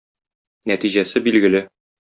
[0.71, 1.65] Нәтиҗәсе билгеле.